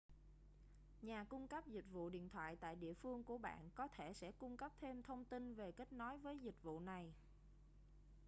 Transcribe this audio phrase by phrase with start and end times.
[1.01, 4.31] nhà cung cấp dịch vụ điện thoại tại địa phương của bạn có thể sẽ
[4.31, 7.13] cung cấp thêm thông tin về kết nối với dịch vụ này